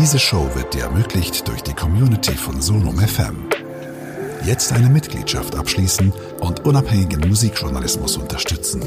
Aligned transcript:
Diese 0.00 0.18
Show 0.20 0.48
wird 0.54 0.74
dir 0.74 0.84
ermöglicht 0.84 1.48
durch 1.48 1.60
die 1.60 1.74
Community 1.74 2.30
von 2.30 2.62
Sonum 2.62 2.98
FM. 2.98 3.48
Jetzt 4.44 4.72
eine 4.72 4.88
Mitgliedschaft 4.88 5.56
abschließen 5.56 6.12
und 6.38 6.64
unabhängigen 6.64 7.28
Musikjournalismus 7.28 8.16
unterstützen. 8.16 8.80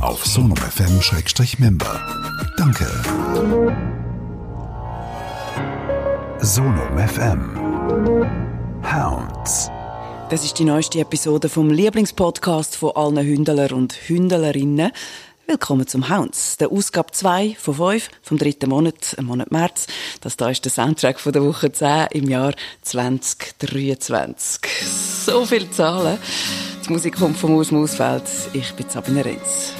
Auf 0.00 0.26
sonumfm-member. 0.26 2.00
Danke. 2.58 2.86
Sonum 6.40 6.98
FM. 6.98 8.26
Hounds. 8.84 9.70
Das 10.28 10.44
ist 10.44 10.58
die 10.58 10.64
neueste 10.64 11.00
Episode 11.00 11.48
vom 11.48 11.70
Lieblingspodcast 11.70 12.76
von 12.76 12.90
allen 12.94 13.24
Hündler 13.24 13.72
und 13.72 13.94
Hündlerinnen. 14.06 14.92
Willkommen 15.48 15.86
zum 15.86 16.10
Hounds, 16.10 16.56
der 16.56 16.72
Ausgabe 16.72 17.12
2 17.12 17.54
von 17.56 17.74
5 17.74 18.10
vom 18.20 18.36
dritten 18.36 18.68
Monat, 18.68 19.14
im 19.16 19.26
Monat 19.26 19.52
März. 19.52 19.86
Das 20.20 20.36
da 20.36 20.50
ist 20.50 20.64
der 20.64 20.72
Soundtrack 20.72 21.20
von 21.20 21.32
der 21.32 21.44
Woche 21.44 21.70
10 21.70 22.08
im 22.10 22.28
Jahr 22.28 22.52
2023. 22.82 24.60
So 25.24 25.46
viele 25.46 25.70
Zahlen. 25.70 26.18
Die 26.84 26.92
Musik 26.92 27.14
kommt 27.14 27.36
vom 27.36 27.54
Urs 27.54 27.70
Mausfeld. 27.70 28.24
Ich 28.54 28.72
bin 28.72 28.90
Sabine 28.90 29.24
Renz. 29.24 29.72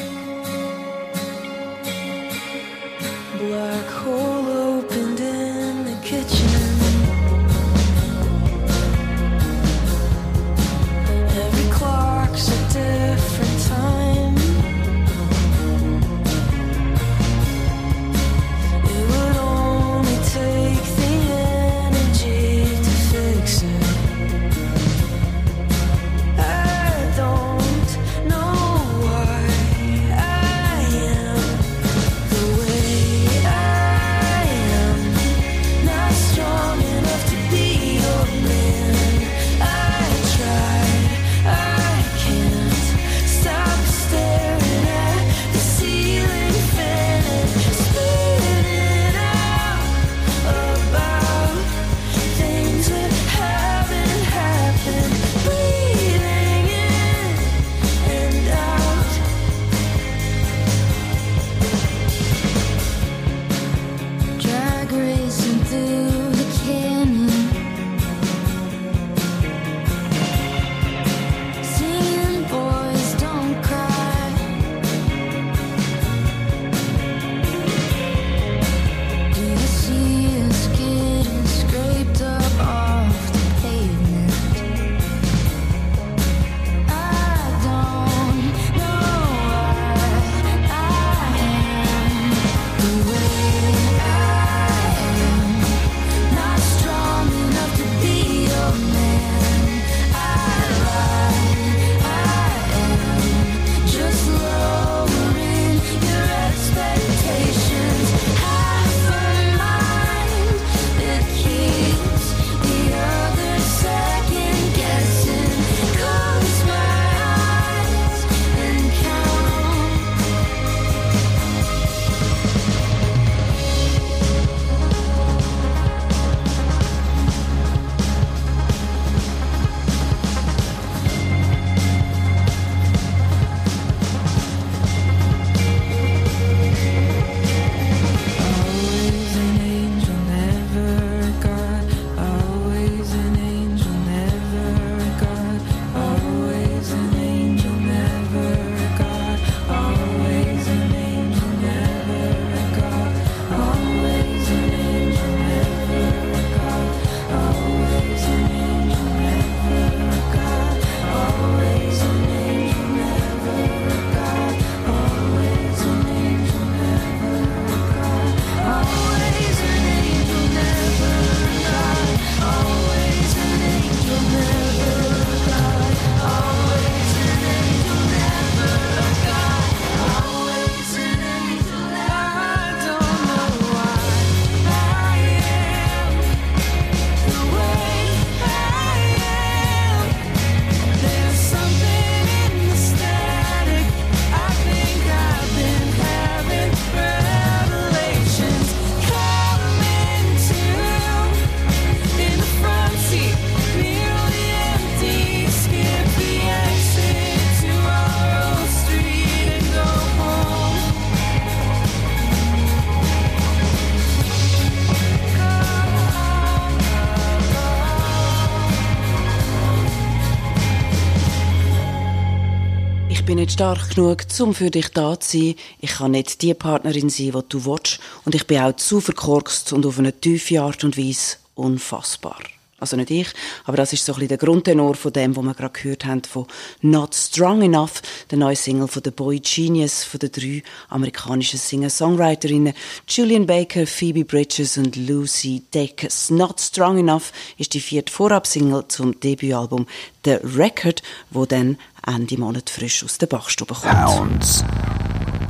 Stark 223.45 223.95
genug, 223.95 224.25
um 224.41 224.55
für 224.55 224.71
dich 224.71 224.89
da 224.89 225.21
zu 225.21 225.39
sein. 225.39 225.55
Ich 225.81 225.93
kann 225.93 226.13
nicht 226.13 226.43
die 226.43 226.55
Partnerin 226.55 227.11
sein, 227.11 227.33
die 227.33 227.49
du 227.49 227.65
willst. 227.67 228.01
Und 228.25 228.35
ich 228.35 228.47
bin 228.47 228.61
auch 228.61 228.75
zu 228.75 229.01
verkorkst 229.01 229.73
und 229.73 229.85
auf 229.85 229.99
eine 229.99 230.19
tiefe 230.19 230.63
Art 230.63 230.85
und 230.85 230.97
Weise 230.97 231.37
unfassbar. 231.55 232.39
Also 232.79 232.97
nicht 232.97 233.11
ich, 233.11 233.29
aber 233.65 233.79
das 233.79 233.95
ist 233.95 234.05
so 234.05 234.13
ein 234.13 234.17
bisschen 234.17 234.29
der 234.29 234.39
Grundtenor 234.39 234.95
von 234.97 235.11
dem, 235.11 235.35
was 235.35 235.45
wir 235.45 235.55
gerade 235.55 235.81
gehört 235.81 236.05
haben, 236.05 236.23
von 236.25 236.47
Not 236.83 237.15
Strong 237.15 237.63
Enough, 237.63 238.03
der 238.31 238.37
neue 238.37 238.55
Single 238.55 238.87
von 238.87 239.03
The 239.03 239.13
Boy 239.13 239.41
Genius, 239.41 240.05
von 240.05 240.21
den 240.21 240.31
drei 240.31 240.63
amerikanischen 240.91 241.59
Singer-Songwriterinnen 241.59 242.75
Julian 243.09 243.47
Baker, 243.47 243.87
Phoebe 243.87 244.27
Bridges 244.27 244.77
und 244.77 244.95
Lucy 244.97 245.63
Deckers. 245.73 246.29
Not 246.29 246.61
Strong 246.61 246.99
Enough 246.99 247.33
ist 247.57 247.73
die 247.73 247.81
vierte 247.81 248.13
Vorabsingle 248.13 248.87
zum 248.89 249.19
Debütalbum 249.21 249.87
The 250.27 250.39
Record, 250.43 251.03
wo 251.31 251.47
dann 251.47 251.79
Ende 252.07 252.39
Monat 252.39 252.71
frisch 252.71 253.03
aus 253.05 253.19
der 253.19 253.27
Bachstube 253.27 253.75
kommt. 253.75 253.93
Hounds. 253.93 254.65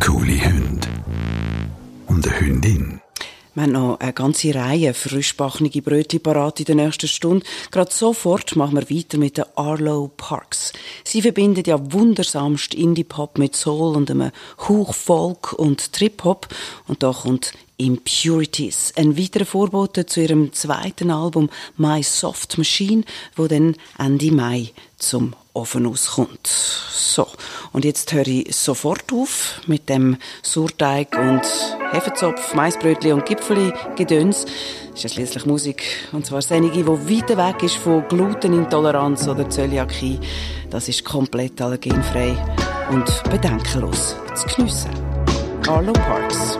Coole 0.05 0.43
Hunde. 0.43 0.89
Und 2.07 2.27
eine 2.27 2.41
Hündin. 2.41 3.01
Wir 3.55 3.63
haben 3.63 3.73
noch 3.73 4.01
eine 4.01 4.13
ganze 4.13 4.55
Reihe 4.55 4.93
frischbachene 4.93 5.71
Brötchen 5.71 6.21
parat 6.21 6.61
in 6.61 6.67
der 6.67 6.75
nächsten 6.75 7.09
Stunde. 7.09 7.45
Gerade 7.71 7.93
sofort 7.93 8.55
machen 8.57 8.77
wir 8.77 8.91
weiter 8.91 9.17
mit 9.19 9.39
den 9.39 9.45
Arlo 9.55 10.11
Parks. 10.17 10.73
Sie 11.05 11.23
verbinden 11.23 11.65
ja 11.67 11.79
wundersamst 11.93 12.75
Indie-Pop 12.75 13.39
mit 13.39 13.57
Soul 13.57 13.97
und 13.97 14.11
einem 14.11 14.31
Hauch 14.69 14.95
Folk 14.95 15.55
und 15.55 15.93
Trip-Hop. 15.93 16.49
Und 16.87 17.03
da 17.03 17.13
kommt 17.13 17.53
Impurities, 17.79 18.93
ein 18.97 19.19
weiterer 19.19 19.47
Vorbote 19.47 20.07
zu 20.07 20.23
ihrem 20.23 20.53
zweiten 20.53 21.11
Album 21.11 21.51
My 21.77 22.03
Soft 22.03 22.59
Machine, 22.59 23.05
wo 23.37 23.47
dann 23.47 23.77
Ende 23.99 24.33
Mai 24.33 24.73
zum 24.99 25.35
Ofen 25.57 25.87
auskommt. 25.87 26.47
So, 26.47 27.27
und 27.73 27.85
jetzt 27.85 28.13
höre 28.13 28.27
ich 28.27 28.55
sofort 28.55 29.11
auf 29.13 29.61
mit 29.67 29.89
dem 29.89 30.19
Surteig 30.43 31.17
und 31.19 31.43
Hefezopf, 31.93 32.55
Maisbrötli 32.55 33.13
und 33.13 33.25
Gipfeli 33.25 33.73
Gedöns. 33.97 34.45
Das 34.45 34.97
ist 34.97 35.03
ja 35.03 35.09
schließlich 35.09 35.47
Musik, 35.47 35.83
und 36.13 36.27
zwar 36.27 36.43
senige, 36.43 36.85
die 36.85 36.87
weit 36.87 37.37
weg 37.37 37.63
ist 37.63 37.77
von 37.77 38.07
Glutenintoleranz 38.09 39.29
oder 39.29 39.49
Zöliakie. 39.49 40.21
Das 40.71 40.89
ist 40.89 41.05
komplett 41.05 41.61
allergenfrei 41.61 42.37
und 42.91 43.23
bedenkenlos 43.31 44.17
zu 44.35 44.47
geniessen. 44.55 44.91
Arlo 45.67 45.93
Parks. 45.93 46.59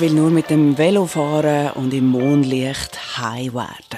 Ich 0.00 0.06
will 0.06 0.14
nur 0.14 0.30
mit 0.30 0.48
dem 0.48 0.78
Velo 0.78 1.04
fahren 1.04 1.72
und 1.74 1.92
im 1.92 2.06
Mondlicht. 2.06 2.92
Ist 2.94 3.89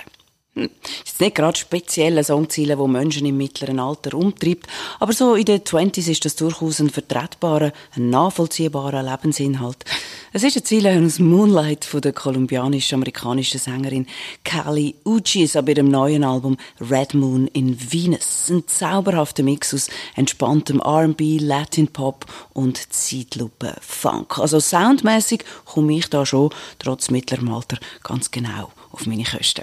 nicht 1.23 1.37
gerade 1.37 1.59
spezielle 1.59 2.25
Songziele, 2.25 2.79
wo 2.79 2.87
Menschen 2.87 3.27
im 3.27 3.37
mittleren 3.37 3.79
Alter 3.79 4.15
umtreibt, 4.15 4.67
aber 5.01 5.13
so 5.13 5.35
in 5.35 5.45
den 5.45 5.61
20s 5.61 6.11
ist 6.11 6.25
das 6.25 6.37
durchaus 6.37 6.81
ein 6.81 6.91
vertretbarer, 6.91 7.73
ein 7.97 8.11
nachvollziehbarer 8.11 9.03
Lebensinhalt. 9.03 9.85
Es 10.33 10.43
ist 10.43 10.57
ein 10.57 10.65
Ziel 10.65 10.87
aus 10.87 11.19
Moonlight 11.19 11.85
von 11.85 12.01
der 12.01 12.13
kolumbianisch-amerikanischen 12.13 13.61
Sängerin 13.61 14.07
Kali 14.45 14.95
Uchis 15.05 15.57
ab 15.57 15.69
ihrem 15.69 15.91
neuen 15.91 16.25
Album 16.25 16.57
Red 16.81 17.15
Moon 17.15 17.47
in 17.49 17.79
Venus. 17.93 18.49
Ein 18.51 18.67
zauberhafter 18.67 19.43
Mix 19.43 19.75
aus 19.75 19.91
entspanntem 20.17 20.81
R&B, 20.81 21.39
Latin 21.39 21.89
Pop 21.89 22.27
und 22.53 22.93
Zeitlupe 22.93 23.77
Funk. 23.81 24.39
Also 24.39 24.59
soundmäßig 24.59 25.45
komme 25.67 25.99
ich 25.99 26.09
da 26.09 26.27
schon 26.27 26.51
trotz 26.79 27.11
mittlerem 27.11 27.53
Alter 27.53 27.79
ganz 28.03 28.31
genau 28.31 28.73
auf 28.93 29.07
meine 29.07 29.25
Kosten. 29.25 29.63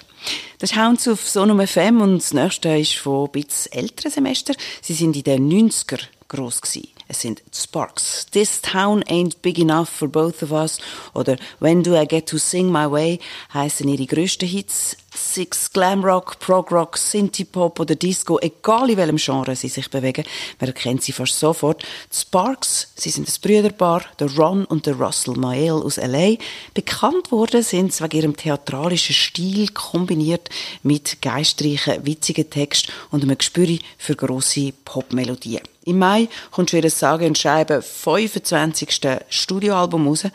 Das 0.58 0.72
ist 0.72 0.78
Hounds 0.78 1.08
auf 1.08 1.28
Sonum 1.28 1.66
FM 1.66 2.02
und 2.02 2.18
das 2.18 2.34
nächste 2.34 2.78
ist 2.78 2.96
von 2.96 3.30
ein 3.34 3.46
älteren 3.72 4.12
Semester. 4.12 4.54
Sie 4.82 4.94
sind 4.94 5.16
in 5.16 5.24
den 5.24 5.70
90er 5.70 6.00
gross 6.28 6.62
gewesen. 6.62 6.99
Es 7.12 7.22
sind 7.22 7.42
Sparks. 7.52 8.28
This 8.28 8.62
Town 8.62 9.04
Ain't 9.06 9.42
Big 9.42 9.58
Enough 9.58 9.90
for 9.90 10.08
Both 10.08 10.44
of 10.44 10.52
Us 10.52 10.78
oder 11.16 11.38
When 11.60 11.82
Do 11.82 12.00
I 12.00 12.06
Get 12.06 12.30
to 12.30 12.38
Sing 12.38 12.72
My 12.72 12.90
Way 12.90 13.20
heißen 13.52 13.88
ihre 13.88 14.06
grössten 14.06 14.48
Hits. 14.48 14.96
Six 15.16 15.74
Glamrock, 15.74 16.38
Prog-Rock, 16.40 16.96
Synthie-Pop 16.96 17.80
oder 17.80 17.96
Disco, 17.96 18.38
egal 18.40 18.92
in 18.92 18.98
welchem 18.98 19.18
Genre 19.18 19.56
sie 19.56 19.68
sich 19.68 19.90
bewegen, 19.90 20.24
man 20.60 20.68
erkennt 20.68 21.02
sie 21.02 21.12
fast 21.12 21.40
sofort. 21.40 21.82
Die 21.82 22.16
Sparks, 22.16 22.92
sie 22.96 23.10
sind 23.10 23.28
das 23.28 23.40
Brüderpaar, 23.40 24.04
der 24.20 24.32
Ron 24.36 24.66
und 24.66 24.86
der 24.86 24.94
Russell 24.96 25.34
Mael 25.34 25.82
aus 25.82 25.98
L.A. 25.98 26.38
Bekannt 26.76 27.32
worden 27.32 27.64
sind 27.64 27.92
sie 27.92 28.04
wegen 28.04 28.18
ihrem 28.18 28.38
theatralischen 28.38 29.16
Stil 29.16 29.70
kombiniert 29.70 30.48
mit 30.84 31.24
geistreichen, 31.24 32.06
witzigen 32.06 32.48
Text 32.48 32.90
und 33.10 33.24
einem 33.24 33.38
Gespür 33.38 33.80
für 33.98 34.16
grosse 34.16 34.72
Popmelodien. 34.86 35.62
Im 35.90 35.98
Mai 35.98 36.30
kommt 36.52 36.70
für 36.70 36.78
ihr 36.78 36.90
sage 36.92 37.26
und 37.26 37.36
schreibe 37.36 37.82
25. 37.82 39.02
Studioalbum 39.28 40.08
raus. 40.08 40.26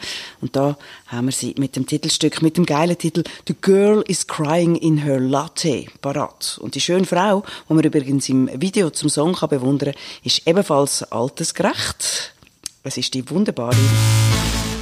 Und 0.41 0.57
da 0.57 0.77
haben 1.07 1.27
wir 1.27 1.33
sie 1.33 1.55
mit 1.57 1.77
dem 1.77 1.87
Titelstück, 1.87 2.43
mit 2.43 2.57
dem 2.57 2.67
geilen 2.67 2.99
Titel 2.99 3.23
The 3.47 3.55
Girl 3.61 4.03
is 4.09 4.27
Crying 4.27 4.75
in 4.75 4.99
Her 4.99 5.21
Latte 5.21 5.87
parat. 6.01 6.59
Und 6.61 6.75
die 6.75 6.81
schöne 6.81 7.07
Frau, 7.07 7.45
die 7.69 7.73
man 7.73 7.85
übrigens 7.85 8.29
im 8.29 8.51
Video 8.61 8.91
zum 8.91 9.09
Song 9.09 9.35
kann 9.35 9.49
bewundern 9.51 9.93
kann, 9.93 10.03
ist 10.25 10.43
ebenfalls 10.45 11.05
altersgerecht. 11.05 12.35
Es 12.83 12.97
ist 12.97 13.15
die 13.15 13.31
wunderbare 13.31 13.77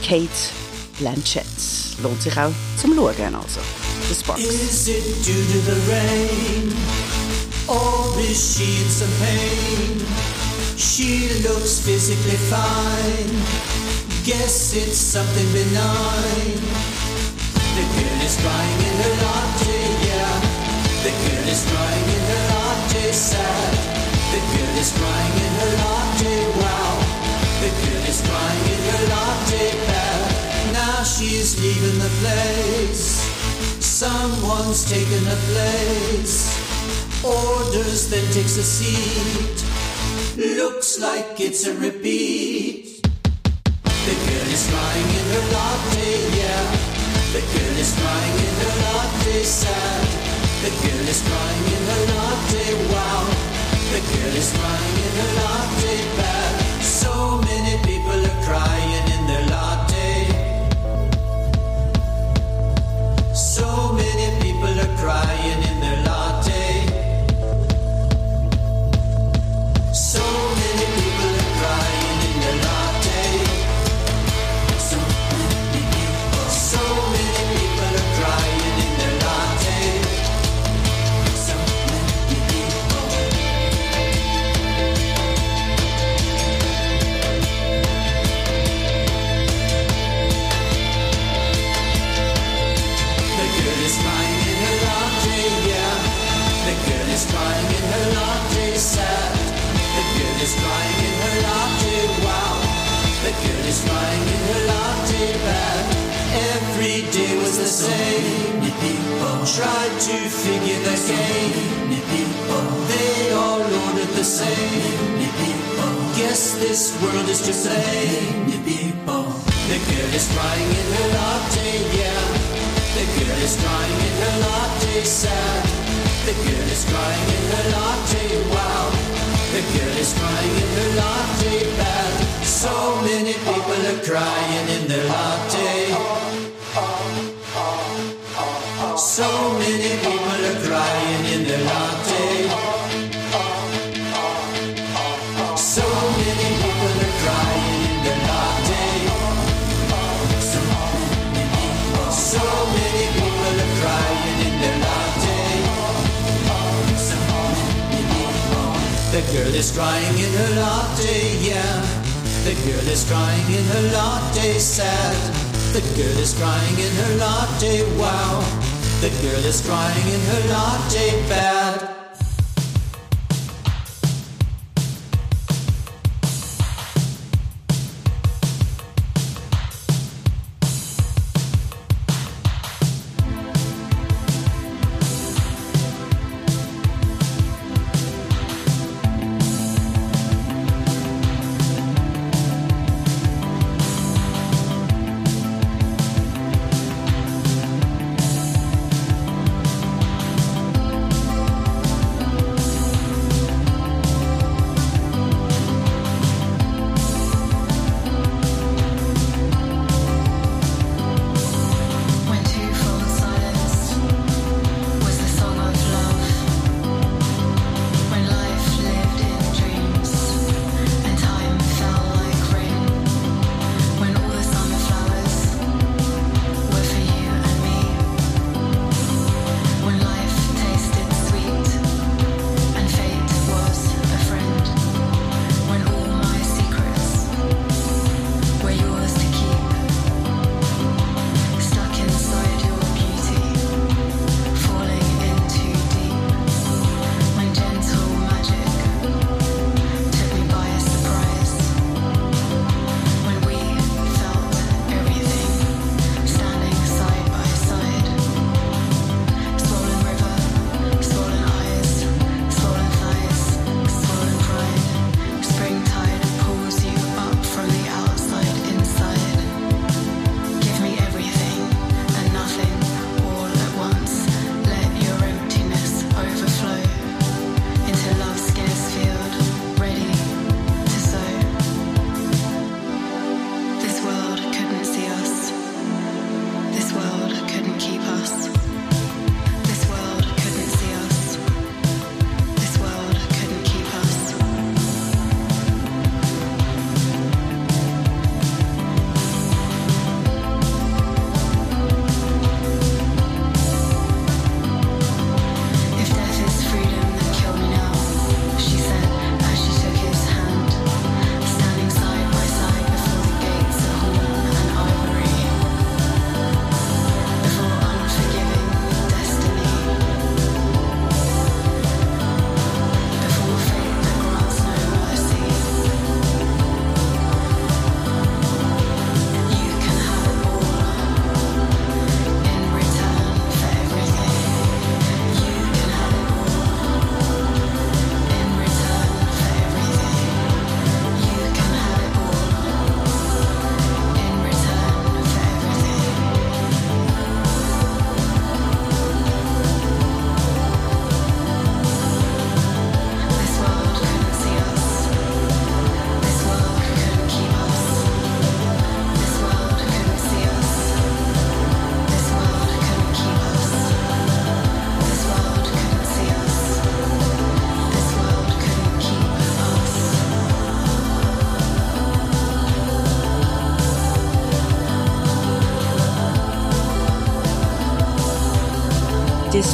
Kate 0.02 0.26
Blanchett. 0.98 1.44
Lohnt 2.02 2.22
sich 2.22 2.36
auch 2.38 2.50
zum 2.80 2.94
Schauen, 2.94 3.34
also. 3.34 3.60
The 4.08 4.14
Sparks. 4.14 4.42
Is 4.42 4.88
it 4.88 5.04
due 5.22 5.34
to 5.34 5.58
the 5.70 5.92
rain? 5.92 6.72
Or 7.68 8.18
is 8.18 8.56
she 8.56 8.82
in 8.82 8.88
some 8.88 9.10
pain? 9.20 10.51
She 10.76 11.28
looks 11.42 11.80
physically 11.84 12.38
fine. 12.48 13.32
Guess 14.24 14.74
it's 14.74 14.96
something 14.96 15.48
benign. 15.52 16.60
The 17.76 17.84
girl 17.96 18.20
is 18.24 18.36
crying 18.40 18.80
in 18.80 18.96
her 19.02 19.14
latte, 19.22 19.82
yeah. 20.08 20.36
The 21.04 21.10
girl 21.10 21.48
is 21.48 21.64
crying 21.68 22.08
in 22.16 22.22
her 22.30 22.42
latte, 22.52 23.12
sad. 23.12 23.74
The 24.32 24.40
girl 24.52 24.76
is 24.78 24.92
crying 24.96 25.36
in 25.44 25.52
her 25.60 25.72
latte, 25.82 26.36
wow. 26.60 26.94
The 27.60 27.70
girl 27.82 28.04
is 28.08 28.20
crying 28.22 28.66
in 28.72 28.82
her 28.92 29.04
latte, 29.12 29.64
bad. 29.86 30.72
Now 30.72 31.02
she's 31.02 31.60
leaving 31.60 31.98
the 31.98 32.12
place. 32.22 33.28
Someone's 33.80 34.88
taken 34.88 35.24
her 35.24 35.40
place. 35.52 36.56
Orders, 37.24 38.08
then 38.08 38.24
takes 38.32 38.56
a 38.56 38.62
seat. 38.62 39.64
Looks 40.36 40.98
like 40.98 41.40
it's 41.40 41.66
a 41.66 41.74
repeat. 41.74 43.02
The 43.84 44.16
girl 44.16 44.48
is 44.48 44.64
crying 44.72 45.10
in 45.12 45.26
her 45.28 45.44
latte, 45.52 46.12
yeah. 46.40 46.64
The 47.36 47.42
girl 47.52 47.76
is 47.76 47.92
crying 47.92 48.38
in 48.40 48.54
her 48.64 48.72
latte, 48.80 49.42
sad. 49.44 50.08
The 50.64 50.72
girl 50.80 51.04
is 51.04 51.20
crying 51.20 51.66
in 51.76 51.82
her 51.84 52.02
latte, 52.16 52.64
wow. 52.88 53.28
The 53.92 54.00
girl 54.00 54.32
is 54.32 54.48
crying 54.56 54.96
in 55.04 55.12
her 55.20 55.32
latte, 55.36 56.00
bad. 56.16 56.82
So 56.82 57.12
many 57.44 57.76
people 57.84 58.24
are 58.24 58.40
crying 58.48 58.91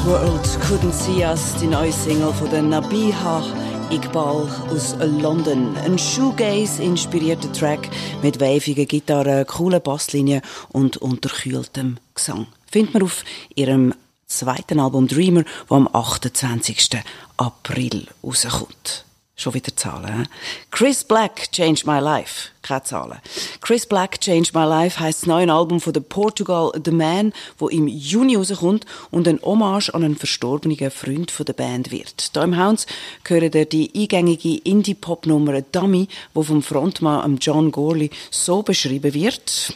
World 0.09 0.59
Couldn't 0.62 0.94
See 0.94 1.23
Us, 1.23 1.55
die 1.61 1.66
neue 1.66 1.92
Single 1.92 2.33
von 2.33 2.49
der 2.49 2.62
Nabiha 2.62 3.44
Iqbal 3.90 4.49
aus 4.71 4.97
London. 5.01 5.77
Ein 5.77 5.99
Shoegaze-inspirierter 5.99 7.53
Track 7.53 7.90
mit 8.23 8.40
wavigen 8.40 8.88
Gitarren, 8.88 9.47
coolen 9.47 9.83
Basslinien 9.83 10.40
und 10.71 10.97
unterkühltem 10.97 11.99
Gesang. 12.14 12.47
Findet 12.71 12.94
man 12.94 13.03
auf 13.03 13.23
ihrem 13.55 13.92
zweiten 14.27 14.81
Album 14.81 15.09
Dreamer, 15.09 15.42
das 15.42 15.77
am 15.77 15.87
28. 15.92 17.03
April 17.37 18.07
rauskommt. 18.25 19.05
Schon 19.40 19.55
wieder 19.55 19.74
Zahlen. 19.77 20.22
He? 20.22 20.29
Chris 20.72 21.05
Black 21.05 21.53
Changed 21.53 21.87
My 21.87 22.01
Life. 22.01 22.48
Keine 22.61 22.83
Zahlen. 22.83 23.18
Chris 23.61 23.87
Black 23.87 24.20
Changed 24.20 24.53
My 24.53 24.64
Life 24.64 24.98
heisst 24.98 25.22
das 25.22 25.29
neue 25.29 25.53
Album 25.53 25.81
von 25.81 25.92
der 25.92 26.01
Portugal 26.01 26.72
The 26.85 26.90
Man, 26.90 27.33
wo 27.57 27.68
im 27.68 27.87
Juni 27.87 28.35
rauskommt 28.35 28.85
und 29.12 29.29
ein 29.29 29.40
Hommage 29.40 29.90
an 29.90 30.03
einen 30.03 30.16
verstorbenen 30.16 30.90
Freund 30.90 31.31
von 31.31 31.46
der 31.46 31.53
Band 31.53 31.92
wird. 31.92 32.35
Da 32.35 32.42
im 32.42 32.59
Hounds 32.59 32.88
hören 33.24 33.53
ihr 33.55 33.64
die 33.64 33.92
eingängige 33.94 34.57
Indie-Pop-Nummer 34.57 35.62
Dummy, 35.62 36.09
wo 36.35 36.42
vom 36.42 36.61
Frontmann 36.61 37.38
John 37.40 37.70
Gorley 37.70 38.11
so 38.33 38.64
beschrieben 38.64 39.14
wird. 39.14 39.72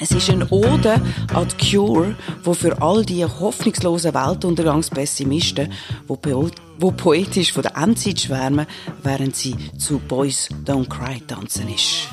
Es 0.00 0.12
ist 0.12 0.30
ein 0.30 0.46
Ode 0.50 1.00
an 1.34 1.48
die 1.48 1.70
Cure, 1.70 2.14
wo 2.44 2.54
für 2.54 2.80
all 2.80 3.04
die 3.04 3.24
hoffnungslosen 3.24 4.14
Weltuntergangspessimisten, 4.14 5.72
wo, 6.06 6.18
wo 6.78 6.90
poetisch 6.92 7.52
von 7.52 7.62
der 7.62 7.76
Endzeit 7.76 8.20
schwärmen, 8.20 8.66
während 9.02 9.34
sie 9.34 9.56
zu 9.76 9.98
Boys 9.98 10.48
Don't 10.64 10.88
Cry 10.88 11.20
tanzen 11.26 11.68
ist. 11.68 12.08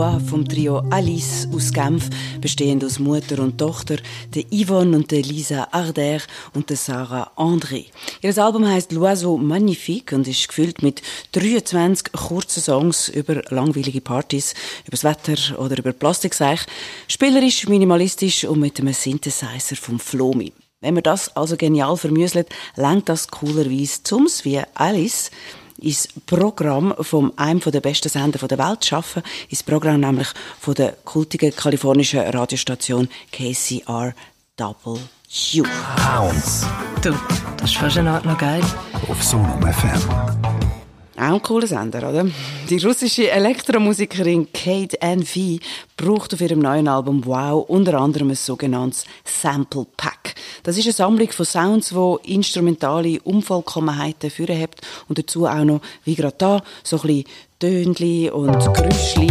Moi 0.00 0.18
vom 0.18 0.48
Trio 0.48 0.82
Alice 0.88 1.46
aus 1.54 1.72
Genf, 1.72 2.08
bestehend 2.40 2.82
aus 2.82 2.98
Mutter 2.98 3.38
und 3.38 3.58
Tochter, 3.58 3.96
der 4.34 4.44
Yvonne 4.50 4.96
und 4.96 5.10
der 5.10 5.20
Lisa 5.20 5.68
Arder 5.72 6.20
und 6.54 6.70
der 6.70 6.78
Sarah 6.78 7.30
André. 7.36 7.84
Ihr 8.22 8.38
Album 8.38 8.66
heißt 8.66 8.92
L'Oiseau 8.92 9.36
Magnifique 9.36 10.14
und 10.14 10.26
ist 10.26 10.48
gefüllt 10.48 10.82
mit 10.82 11.02
23 11.32 12.12
kurzen 12.12 12.62
Songs 12.62 13.10
über 13.10 13.42
langweilige 13.50 14.00
Partys, 14.00 14.54
über 14.86 14.92
das 14.92 15.04
Wetter 15.04 15.58
oder 15.60 15.76
über 15.76 15.92
Plastikseich, 15.92 16.60
spielerisch, 17.06 17.68
minimalistisch 17.68 18.44
und 18.44 18.60
mit 18.60 18.80
einem 18.80 18.94
Synthesizer 18.94 19.76
vom 19.76 19.98
Flomi. 19.98 20.54
Wenn 20.80 20.94
man 20.94 21.02
das 21.02 21.36
also 21.36 21.58
genial 21.58 21.98
vermüselt, 21.98 22.48
lenkt 22.74 23.10
das 23.10 23.28
coolerweise 23.28 24.02
zums 24.02 24.46
wie 24.46 24.62
Alice 24.72 25.30
ins 25.80 26.08
Programm 26.26 26.94
von 27.00 27.36
einem 27.36 27.60
der 27.60 27.80
besten 27.80 28.08
Sender 28.08 28.46
der 28.46 28.58
Welt 28.58 28.84
schaffen, 28.84 29.22
ins 29.48 29.62
Programm 29.62 30.00
nämlich 30.00 30.28
von 30.58 30.74
der 30.74 30.92
kultigen 31.04 31.54
kalifornischen 31.54 32.20
Radiostation 32.20 33.08
KCR 33.32 34.14
Double 34.56 35.00
U. 35.54 35.62
Pounds. 35.96 36.66
Du, 37.02 37.14
das 37.56 37.70
ist 37.70 37.76
fast 37.76 37.98
eine 37.98 38.10
Art 38.10 38.24
noch 38.24 38.38
geil. 38.38 38.62
Auf 39.08 39.22
Sonum 39.22 39.62
FM. 39.62 40.69
Auch 41.20 41.34
ein 41.34 41.42
cooler 41.42 41.66
Sender, 41.66 42.08
oder? 42.08 42.26
Die 42.70 42.78
russische 42.78 43.30
Elektromusikerin 43.30 44.48
Kate 44.54 44.96
V 45.22 45.58
braucht 45.94 46.32
auf 46.32 46.40
ihrem 46.40 46.60
neuen 46.60 46.88
Album 46.88 47.26
Wow 47.26 47.68
unter 47.68 48.00
anderem 48.00 48.30
ein 48.30 48.36
sogenanntes 48.36 49.04
Sample 49.22 49.86
Pack. 49.98 50.34
Das 50.62 50.78
ist 50.78 50.86
eine 50.86 50.94
Sammlung 50.94 51.30
von 51.30 51.44
Sounds, 51.44 51.90
die 51.90 52.34
instrumentale 52.34 53.20
Unvollkommenheiten 53.20 54.30
führen 54.30 54.58
hat 54.58 54.76
und 55.08 55.18
dazu 55.18 55.44
auch 55.44 55.62
noch, 55.62 55.82
wie 56.04 56.14
gerade 56.14 56.36
da, 56.38 56.62
so 56.82 56.96
ein 56.96 57.02
bisschen 57.02 57.24
Tönli 57.58 58.30
und 58.30 58.58
Geräuschli 58.72 59.28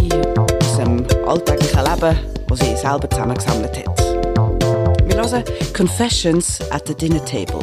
aus 0.60 0.76
dem 0.76 1.04
alltäglichen 1.26 1.84
Leben, 1.84 2.18
das 2.46 2.58
sie 2.60 2.76
selber 2.76 3.10
zusammengesammelt 3.10 3.76
hat. 3.84 4.00
Wir 5.08 5.16
hören 5.16 5.42
Confessions 5.76 6.60
at 6.70 6.86
the 6.86 6.94
Dinner 6.94 7.24
Table. 7.24 7.58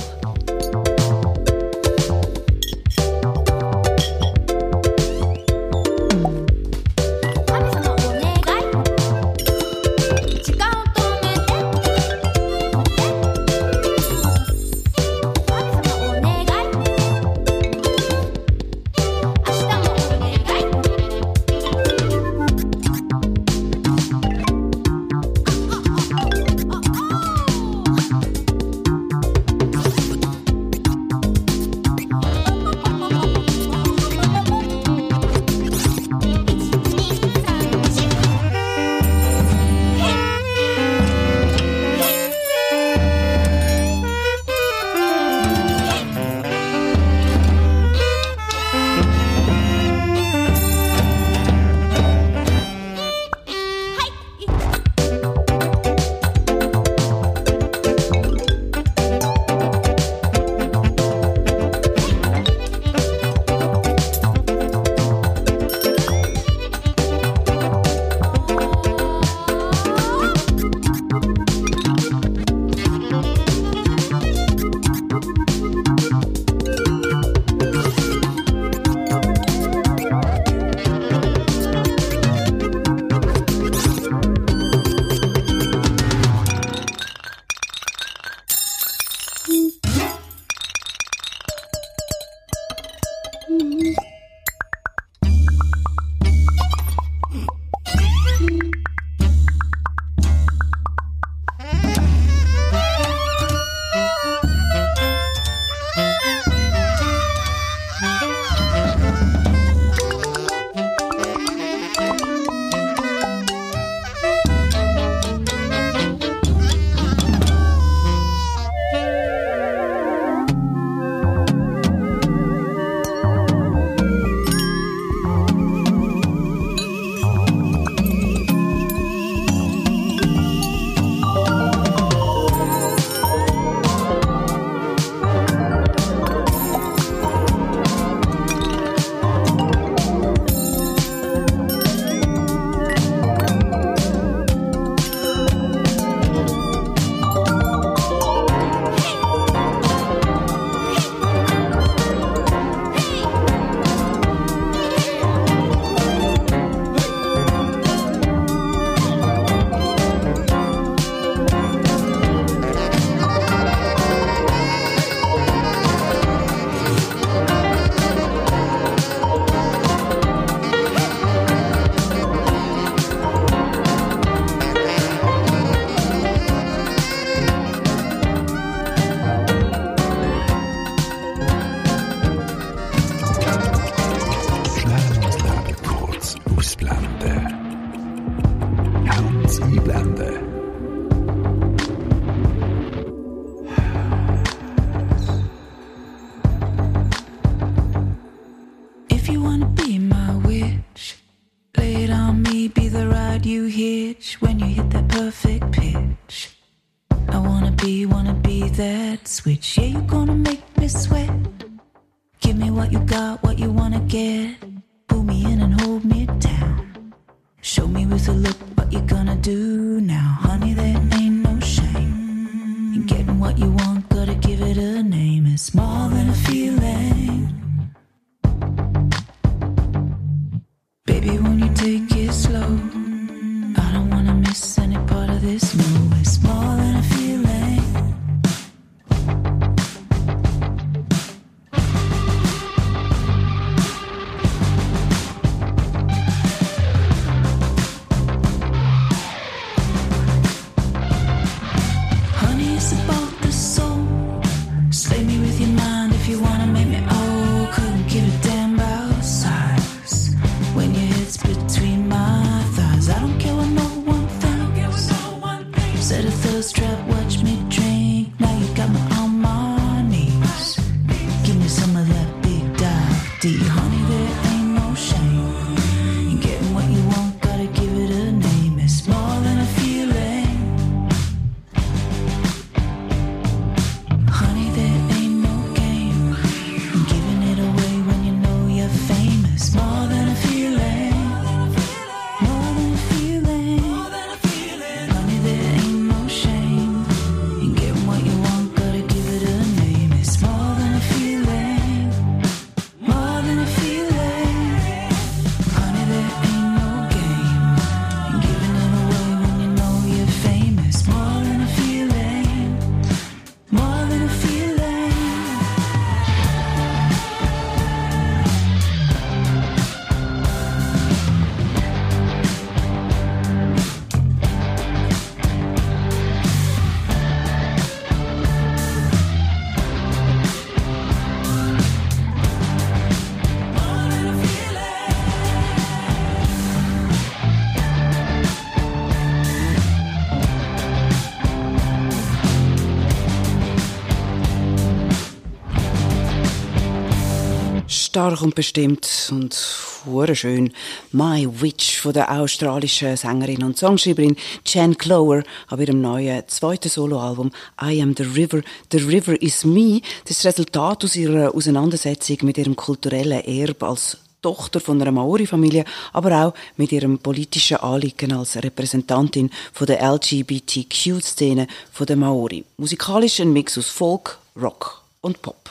Stark 348.17 348.41
und 348.41 348.55
bestimmt 348.55 349.07
und 349.29 349.55
hure 350.03 350.35
schön. 350.35 350.73
My 351.11 351.47
Witch 351.61 351.99
von 351.99 352.13
der 352.13 352.31
australischen 352.31 353.15
Sängerin 353.15 353.63
und 353.63 353.77
Songschreiberin 353.77 354.35
Jen 354.65 354.97
Clower 354.97 355.43
ab 355.67 355.79
ihrem 355.79 356.01
neuen 356.01 356.41
zweiten 356.47 356.89
Soloalbum 356.89 357.51
I 357.79 358.01
Am 358.01 358.15
the 358.17 358.23
River. 358.23 358.63
The 358.91 358.97
River 358.97 359.39
is 359.39 359.63
Me. 359.65 360.01
Das 360.27 360.43
Resultat 360.43 361.03
aus 361.03 361.15
ihrer 361.15 361.53
Auseinandersetzung 361.53 362.37
mit 362.41 362.57
ihrem 362.57 362.75
kulturellen 362.75 363.45
Erbe 363.45 363.85
als 363.85 364.17
Tochter 364.41 364.79
von 364.79 364.99
einer 364.99 365.11
Maori-Familie, 365.11 365.85
aber 366.11 366.43
auch 366.43 366.53
mit 366.75 366.91
ihrem 366.91 367.19
politischen 367.19 367.77
Anliegen 367.77 368.33
als 368.33 368.55
Repräsentantin 368.55 369.51
von 369.73 369.85
der 369.85 370.01
LGBTQ-Szene 370.01 371.67
der 371.99 372.15
Maori. 372.15 372.65
Musikalisch 372.77 373.39
ein 373.41 373.53
Mix 373.53 373.77
aus 373.77 373.89
Folk, 373.89 374.39
Rock 374.59 375.03
und 375.21 375.39
Pop. 375.43 375.67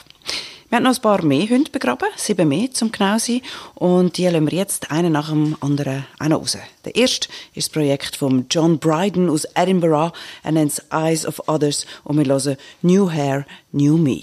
Wir 0.69 0.75
haben 0.75 0.83
noch 0.83 0.95
ein 0.95 1.01
paar 1.01 1.23
mehr 1.23 1.47
Hunde 1.47 1.71
begraben, 1.71 2.09
sieben 2.17 2.49
mehr 2.49 2.69
zum 2.71 2.91
genau 2.91 3.17
sein. 3.17 3.41
Und 3.75 4.17
die 4.17 4.27
lassen 4.27 4.51
wir 4.51 4.57
jetzt 4.57 4.91
einen 4.91 5.13
nach 5.13 5.29
dem 5.29 5.55
anderen 5.61 6.05
auch 6.19 6.27
noch 6.27 6.41
raus. 6.41 6.57
Der 6.83 6.93
erste 6.93 7.29
ist 7.53 7.67
das 7.67 7.69
Projekt 7.69 8.17
von 8.17 8.47
John 8.49 8.77
Bryden 8.77 9.29
aus 9.29 9.45
Edinburgh. 9.55 10.11
Er 10.43 10.51
nennt 10.51 10.73
es 10.73 10.83
Eyes 10.91 11.25
of 11.25 11.47
Others 11.47 11.85
und 12.03 12.17
wir 12.17 12.25
hören 12.25 12.57
New 12.81 13.09
Hair, 13.09 13.45
New 13.71 13.97
Me. 13.97 14.19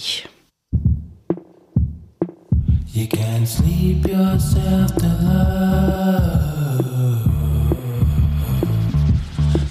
You 2.93 3.07
can't 3.07 3.49
sleep 3.49 4.07
yourself 4.07 4.95
to 4.97 5.07
love. 5.23 6.45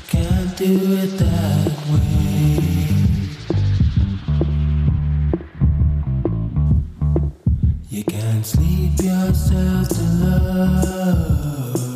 Can't 0.09 0.57
do 0.57 0.73
it 1.03 1.19
that 1.19 1.72
You 7.93 8.03
can't 8.05 8.43
sleep 8.43 8.99
yourself 9.03 9.87
to 9.89 10.01
love. 10.25 11.92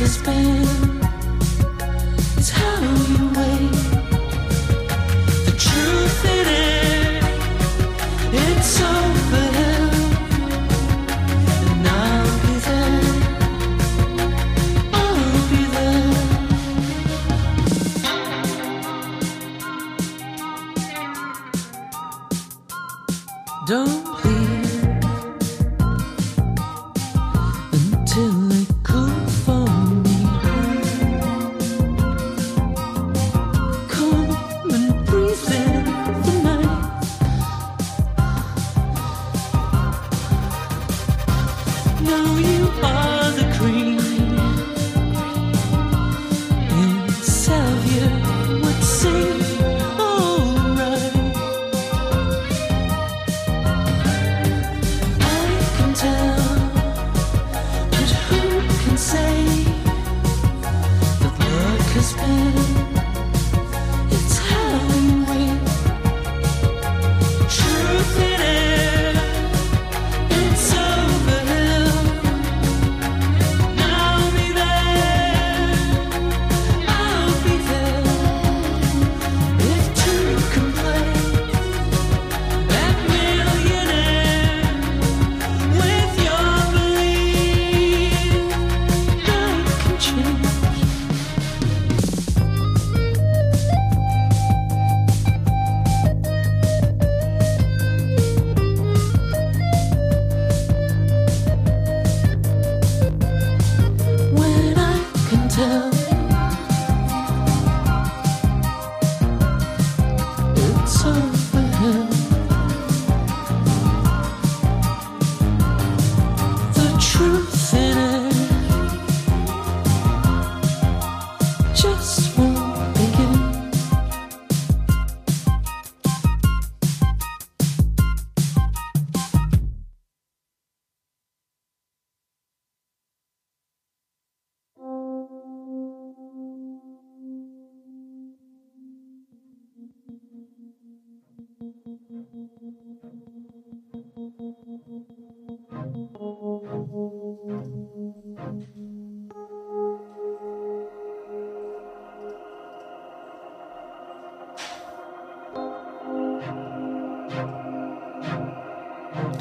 has 0.00 0.93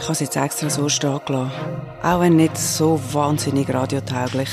Ich 0.04 0.10
habe 0.10 0.16
es 0.16 0.20
jetzt 0.20 0.36
extra 0.36 0.70
so 0.70 0.90
stehen 0.90 1.22
gelassen. 1.26 1.52
Auch 2.04 2.20
wenn 2.20 2.36
nicht 2.36 2.58
so 2.58 3.00
wahnsinnig 3.14 3.74
radiotauglich. 3.74 4.50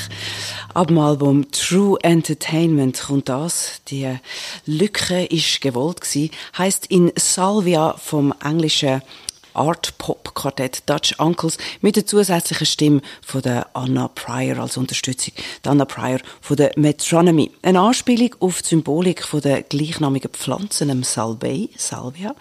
Ab 0.73 0.87
dem 0.87 0.97
Album 0.97 1.51
True 1.51 1.99
Entertainment 2.01 3.01
kommt 3.01 3.27
das. 3.27 3.81
Die 3.89 4.17
Lücke 4.65 5.25
ist 5.25 5.59
gewollt 5.59 5.99
gewesen. 5.99 6.31
Heißt 6.57 6.85
in 6.85 7.11
Salvia 7.17 7.95
vom 7.97 8.33
englischen 8.41 9.01
Art 9.53 9.97
Pop 9.97 10.33
Quartett 10.33 10.83
Dutch 10.89 11.19
Uncles 11.19 11.57
mit 11.81 11.95
der 11.95 12.05
zusätzlichen 12.05 12.65
Stimme 12.65 13.01
von 13.21 13.41
der 13.41 13.67
Anna 13.73 14.07
Pryor 14.07 14.59
als 14.59 14.77
Unterstützung. 14.77 15.33
Die 15.63 15.69
Anna 15.69 15.85
Pryor 15.85 16.19
von 16.41 16.57
der 16.57 16.71
Metronomy. 16.75 17.51
Eine 17.61 17.81
Anspielung 17.81 18.35
auf 18.39 18.61
die 18.61 18.69
Symbolik 18.69 19.23
von 19.23 19.41
der 19.41 19.63
gleichnamigen 19.63 20.31
Pflanzen, 20.31 20.87
dem 20.87 21.03
Salbei, 21.03 21.69
Salvia, 21.77 22.35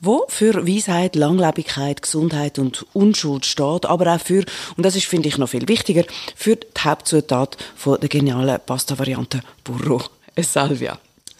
wo 0.00 0.24
für 0.28 0.66
Weisheit, 0.66 1.16
Langlebigkeit, 1.16 2.02
Gesundheit 2.02 2.58
und 2.58 2.86
Unschuld 2.92 3.46
steht, 3.46 3.86
aber 3.86 4.14
auch 4.14 4.20
für, 4.20 4.44
und 4.76 4.84
das 4.84 4.96
ist, 4.96 5.06
finde 5.06 5.28
ich, 5.28 5.38
noch 5.38 5.48
viel 5.48 5.68
wichtiger, 5.68 6.04
für 6.34 6.56
die 6.56 6.66
Hauptzutat 6.78 7.56
von 7.74 8.00
der 8.00 8.08
genialen 8.08 8.60
Pasta-Variante 8.64 9.40
Burro 9.64 10.02
e 10.34 10.42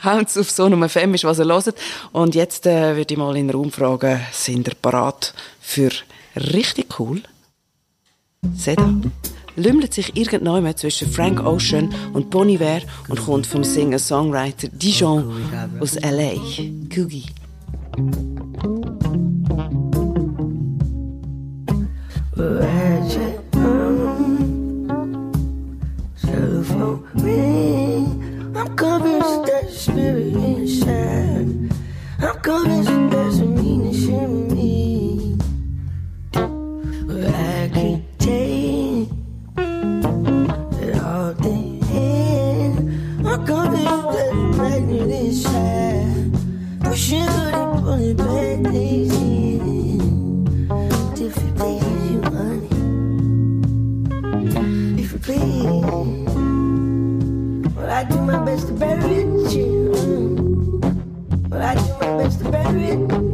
Salvia. 0.02 0.20
Haut's 0.20 0.36
auf 0.36 0.50
so 0.50 0.64
einem 0.64 0.88
FM 0.88 1.14
ist, 1.14 1.24
was 1.24 1.38
ihr 1.38 1.46
hört. 1.46 1.74
Und 2.12 2.34
jetzt 2.34 2.66
äh, 2.66 2.96
würde 2.96 3.12
ich 3.12 3.18
mal 3.18 3.36
in 3.36 3.48
den 3.48 3.56
Raum 3.56 3.70
fragen, 3.72 4.20
sind 4.32 4.68
ihr 4.68 4.74
parat 4.80 5.34
für 5.60 5.90
richtig 6.36 6.98
cool? 6.98 7.22
Seda 8.54 8.94
lümmelt 9.56 9.94
sich 9.94 10.16
irgendjemand 10.16 10.78
zwischen 10.78 11.10
Frank 11.10 11.44
Ocean 11.44 11.92
und 12.12 12.30
Bon 12.30 12.48
Iver 12.48 12.82
und 13.08 13.24
kommt 13.24 13.46
vom 13.46 13.64
Singer-Songwriter 13.64 14.68
Dijon 14.68 15.50
aus 15.80 15.96
L.A. 15.96 16.34
Coogie. 16.94 17.26
Telephone 26.22 27.04
ring. 27.22 27.66
I'm 27.66 27.75
convinced 28.76 29.46
that 29.46 29.70
spirit 29.70 30.34
inside. 30.34 31.72
I'm 32.20 32.38
convinced 32.40 32.90
that 32.90 33.10
there's 33.10 33.38
a 33.40 33.46
meaning 33.46 33.94
in 33.94 34.54
me. 34.54 35.38
But 36.32 37.34
I 37.34 37.70
can't 37.72 38.04
take 38.18 39.08
it 39.56 41.02
all 41.02 41.32
day. 41.34 41.80
I'm 43.24 43.46
convinced 43.46 44.08
that 44.14 44.30
the 44.32 44.54
magnet 44.58 45.10
inside. 45.10 46.32
Pushing, 46.84 47.26
pulling, 47.26 47.82
pulling 47.82 48.16
back, 48.16 48.72
lazy. 48.72 49.58
Different 51.14 51.85
do 58.08 58.20
my 58.20 58.44
best 58.44 58.68
to 58.68 58.72
bury 58.74 59.14
it 59.14 59.26
in 59.26 59.50
you. 59.50 59.92
Mm. 59.94 61.48
Well, 61.48 61.62
I 61.62 61.74
do 61.74 61.92
my 62.00 62.22
best 62.22 62.38
to 62.40 62.50
bury 62.50 62.84
it. 62.84 63.25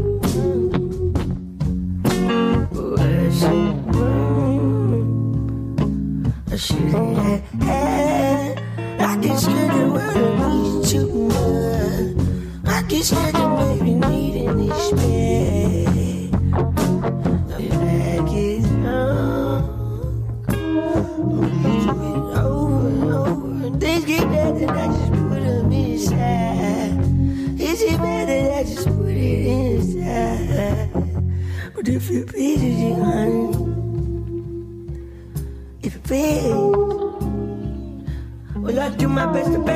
I 39.42 39.44
do 39.44 39.58
my 39.58 39.64
best 39.64 39.71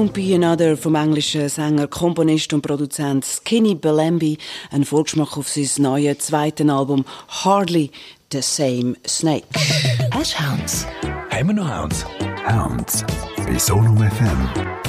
Don't 0.00 0.14
Be 0.14 0.34
Another 0.34 0.78
vom 0.78 0.94
englischen 0.94 1.46
Sänger, 1.50 1.86
Komponist 1.86 2.54
und 2.54 2.62
Produzent 2.62 3.22
Skinny 3.22 3.74
Belembi, 3.74 4.38
ein 4.70 4.86
Vorgeschmack 4.86 5.36
auf 5.36 5.46
sein 5.46 5.68
neues 5.76 6.20
zweites 6.20 6.66
Album 6.70 7.04
Hardly 7.28 7.90
the 8.32 8.40
Same 8.40 8.94
Snake. 9.06 9.44
Du 10.10 10.18
Hounds? 10.18 10.86
Haben 11.30 11.48
wir 11.48 11.54
noch 11.54 11.68
Hounds? 11.68 12.06
Hounds 12.48 13.04
bei 13.46 13.58
Sonum 13.58 13.98
FM. 13.98 14.79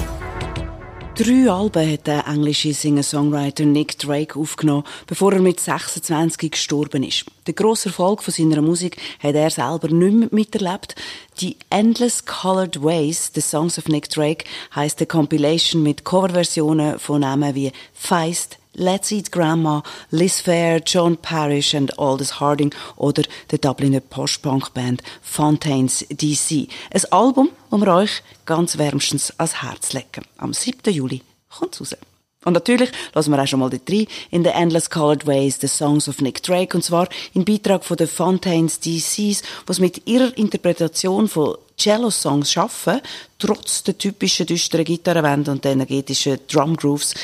Drei 1.22 1.52
Alben 1.52 1.88
hat 1.88 2.08
der 2.08 2.26
englische 2.26 2.74
Singer-Songwriter 2.74 3.64
Nick 3.64 4.00
Drake 4.00 4.40
aufgenommen, 4.40 4.86
bevor 5.06 5.34
er 5.34 5.40
mit 5.40 5.60
26 5.60 6.50
gestorben 6.50 7.04
ist. 7.04 7.26
Der 7.46 7.54
grosse 7.54 7.90
Erfolg 7.90 8.24
von 8.24 8.34
seiner 8.34 8.60
Musik 8.64 8.98
hat 9.20 9.36
er 9.36 9.52
selber 9.52 9.90
nicht 9.90 10.16
mehr 10.16 10.30
miterlebt. 10.32 10.96
Die 11.40 11.58
Endless 11.70 12.26
Colored 12.26 12.82
Ways, 12.82 13.30
The 13.36 13.42
Songs 13.42 13.78
of 13.78 13.88
Nick 13.88 14.10
Drake, 14.10 14.46
heisst 14.74 14.98
eine 14.98 15.06
Compilation 15.06 15.84
mit 15.84 16.06
Coverversionen 16.06 16.98
von 16.98 17.22
Namen 17.22 17.54
wie 17.54 17.72
Feist, 17.94 18.58
Let's 18.74 19.12
Eat 19.12 19.34
Grandma, 19.34 19.84
Liz 20.12 20.40
Fair, 20.40 20.82
John 20.86 21.18
Parrish 21.18 21.76
and 21.76 22.00
Aldous 22.00 22.40
Harding 22.40 22.74
oder 22.96 23.24
der 23.52 23.60
Dubliner 23.60 24.00
Post-Punk-Band 24.00 25.04
Fontaines 25.22 26.06
DC. 26.10 26.70
Ein 26.90 27.12
Album, 27.12 27.50
wir 27.70 27.94
euch 27.94 28.24
ganz 28.46 28.78
wärmstens 28.78 29.32
ans 29.38 29.62
Herz 29.62 29.92
legen. 29.92 30.24
Am 30.38 30.54
7. 30.54 30.94
Juli 30.94 31.22
kommt's 31.50 31.82
raus. 31.82 31.98
Und 32.46 32.54
natürlich 32.54 32.92
lassen 33.14 33.32
wir 33.32 33.44
auch 33.44 33.48
schon 33.48 33.60
mal 33.60 33.70
dort 33.70 33.90
rein 33.92 34.08
in 34.32 34.44
The 34.44 34.52
Endless 34.52 34.90
Colored 34.90 35.28
Ways, 35.28 35.60
The 35.60 35.68
Songs 35.68 36.08
of 36.08 36.22
Nick 36.22 36.42
Drake, 36.42 36.76
und 36.76 36.82
zwar 36.82 37.10
in 37.34 37.46
Beitrag 37.46 37.84
von 37.84 37.98
den 37.98 38.08
Fontaines 38.08 38.80
DCs, 38.80 39.44
was 39.68 39.80
mit 39.80 40.08
ihrer 40.08 40.36
Interpretation 40.38 41.28
von 41.28 41.58
Cello-Songs 41.82 42.52
schaffen, 42.52 43.02
trotz 43.40 43.84
der 43.84 43.98
typischen 43.98 44.46
düsteren 44.46 44.86
Gitarrenwände 44.86 45.52
und 45.52 45.64
der 45.66 45.72
energetischen 45.72 46.40
Drumgrooves, 46.48 47.16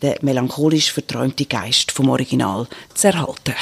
den 0.00 0.14
melancholisch 0.22 0.92
verträumte 0.92 1.44
Geist 1.44 1.92
vom 1.92 2.08
Original 2.08 2.66
zu 2.94 3.08
erhalten. 3.08 3.54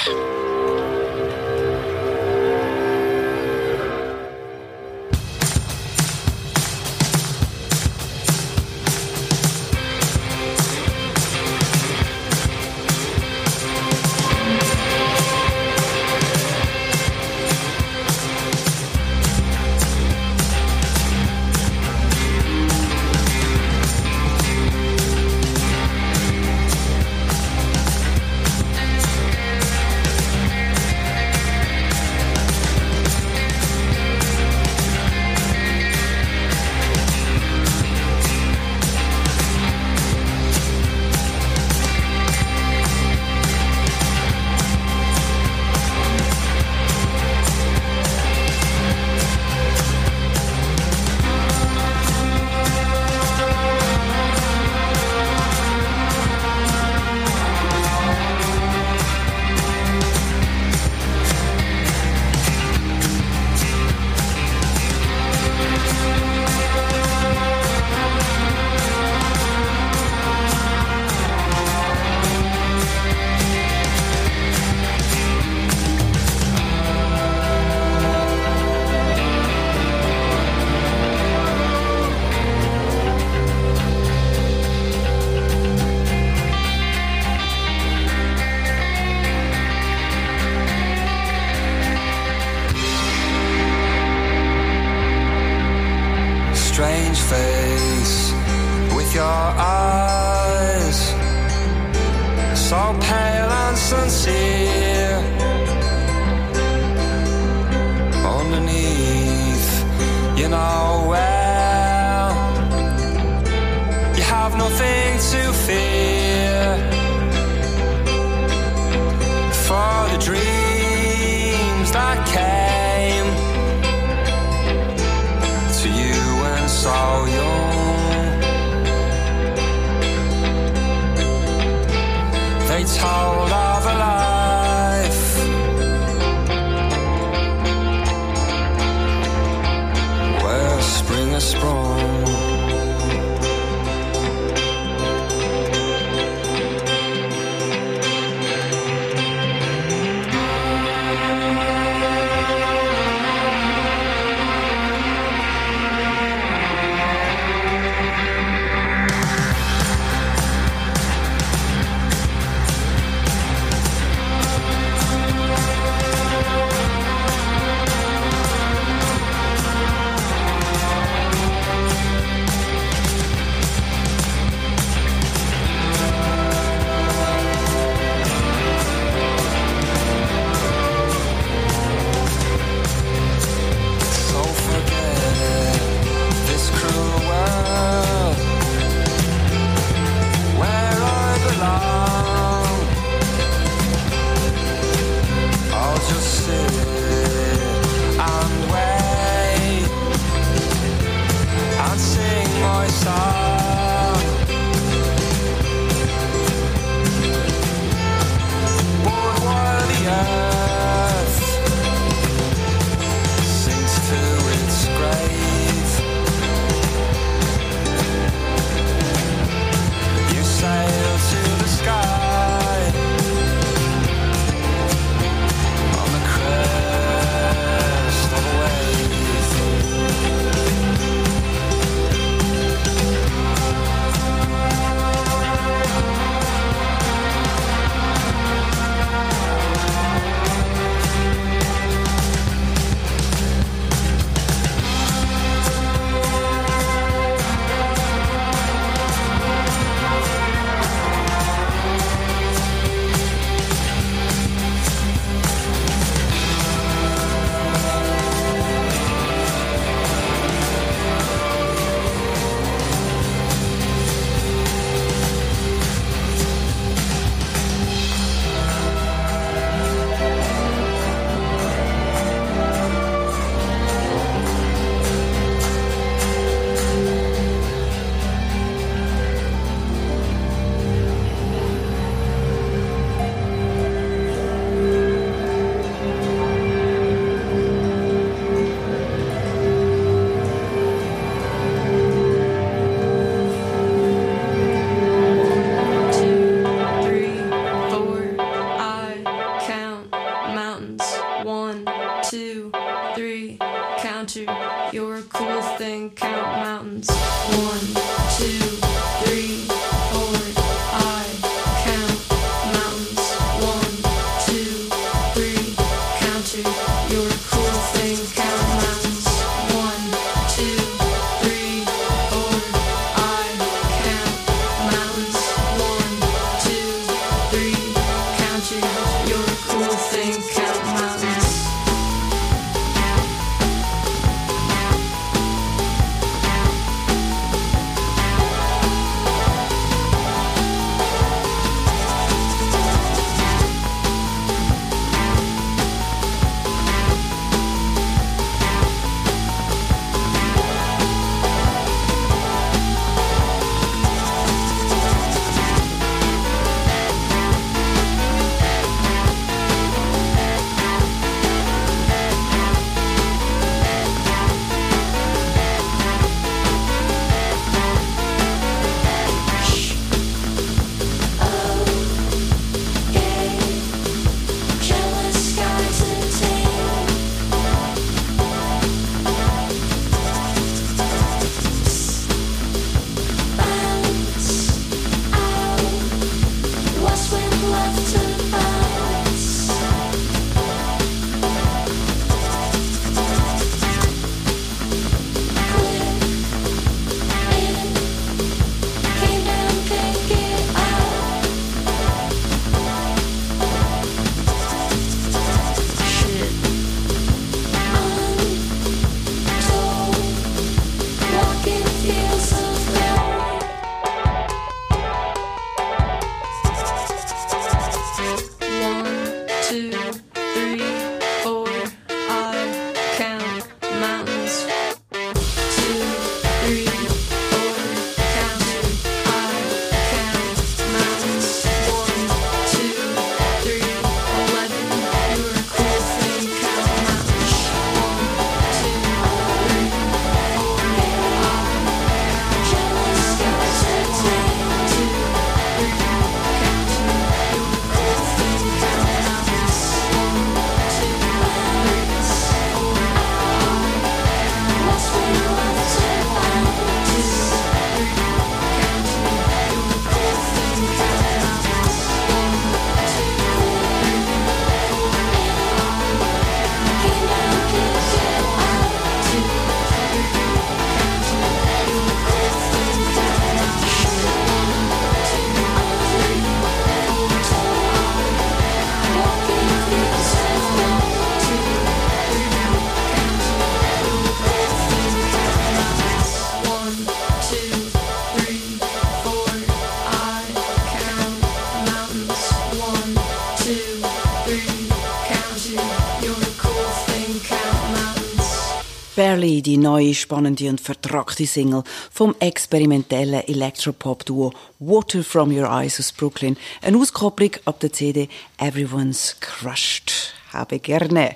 Die 499.65 499.77
neue, 499.77 500.15
spannende 500.15 500.69
und 500.69 500.81
vertrackte 500.81 501.47
Single 501.47 501.83
vom 502.13 502.35
experimentellen 502.39 503.47
Electropop-Duo 503.47 504.53
Water 504.79 505.25
From 505.25 505.51
Your 505.51 505.69
Eyes 505.69 505.99
aus 505.99 506.13
Brooklyn. 506.13 506.57
Eine 506.83 506.99
Auskopplung 506.99 507.51
ab 507.65 507.81
der 507.81 507.93
CD 507.93 508.29
Everyone's 508.59 509.37
Crushed. 509.41 510.35
Habe 510.53 510.79
gerne. 510.79 511.35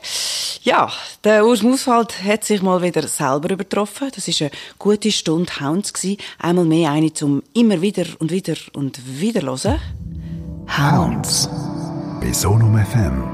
Ja, 0.62 0.93
der 1.24 1.45
Urs 1.45 1.62
Muswald 1.62 2.22
hat 2.22 2.45
sich 2.45 2.62
mal 2.62 2.83
wieder 2.83 3.07
selber 3.09 3.51
übertroffen. 3.51 4.11
Das 4.14 4.29
ist 4.29 4.41
eine 4.43 4.53
gute 4.79 5.11
Stunde 5.11 5.53
Hounds 5.61 5.93
gsi. 5.93 6.18
Einmal 6.39 6.66
mehr 6.66 6.93
eine 6.93 7.12
zum 7.12 7.43
immer 7.53 7.81
wieder 7.81 8.05
und 8.20 8.31
wieder 8.31 8.55
und 8.74 9.01
wieder 9.20 9.43
hören. 9.43 9.81
Hounds. 10.76 11.49
Bei 12.20 12.33
Sonum 12.33 12.76
FM. 12.76 13.24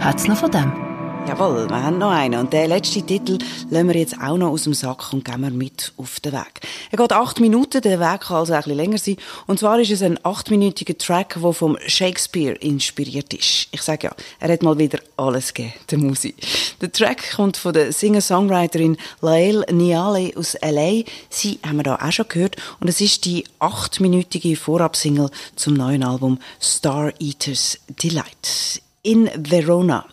Hat's 0.00 0.26
noch 0.26 0.38
von 0.38 0.50
dem? 0.50 0.87
Jawohl, 1.28 1.68
wir 1.68 1.82
haben 1.82 1.98
noch 1.98 2.10
einen. 2.10 2.40
Und 2.40 2.54
den 2.54 2.70
letzten 2.70 3.06
Titel 3.06 3.36
lassen 3.68 3.88
wir 3.88 3.96
jetzt 3.96 4.18
auch 4.18 4.38
noch 4.38 4.48
aus 4.48 4.62
dem 4.62 4.72
Sack 4.72 5.12
und 5.12 5.26
gehen 5.26 5.42
wir 5.42 5.50
mit 5.50 5.92
auf 5.98 6.20
den 6.20 6.32
Weg. 6.32 6.60
Er 6.90 6.96
geht 6.96 7.12
acht 7.12 7.38
Minuten, 7.38 7.82
der 7.82 8.00
Weg 8.00 8.22
kann 8.22 8.38
also 8.38 8.54
ein 8.54 8.60
bisschen 8.60 8.78
länger 8.78 8.96
sein. 8.96 9.18
Und 9.46 9.58
zwar 9.58 9.78
ist 9.78 9.90
es 9.90 10.00
ein 10.00 10.18
achtminütiger 10.24 10.96
Track, 10.96 11.36
der 11.38 11.52
vom 11.52 11.76
Shakespeare 11.86 12.54
inspiriert 12.54 13.34
ist. 13.34 13.68
Ich 13.72 13.82
sage 13.82 14.06
ja, 14.06 14.14
er 14.40 14.50
hat 14.50 14.62
mal 14.62 14.78
wieder 14.78 15.00
alles 15.18 15.52
gegeben, 15.52 15.74
der 15.90 15.98
Musi. 15.98 16.34
Der 16.80 16.90
Track 16.90 17.32
kommt 17.36 17.58
von 17.58 17.74
der 17.74 17.92
Singer-Songwriterin 17.92 18.96
Lael 19.20 19.66
Niale 19.70 20.32
aus 20.34 20.54
L.A. 20.54 21.04
Sie 21.28 21.60
haben 21.62 21.76
wir 21.76 21.82
da 21.82 21.96
auch 21.96 22.10
schon 22.10 22.28
gehört. 22.28 22.56
Und 22.80 22.88
es 22.88 23.02
ist 23.02 23.26
die 23.26 23.44
achtminütige 23.58 24.56
Vorabsingle 24.56 25.28
zum 25.56 25.74
neuen 25.74 26.04
Album 26.04 26.38
Star 26.58 27.12
Eaters 27.20 27.78
Delight 28.02 28.80
in 29.08 29.30
Verona. 29.36 30.04